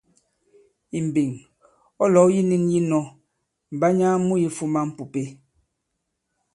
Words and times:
Ì 0.97 0.99
mbeŋ, 1.07 1.29
ɔ̌ 2.03 2.07
lɔ̌w 2.13 2.27
yi 2.35 2.41
nĩn 2.49 2.63
yī 2.71 2.79
nɔ̄, 2.89 3.03
Mbanya 3.75 4.09
mu 4.25 4.35
yifūmā 4.43 4.79
m̀pùpe. 4.89 5.21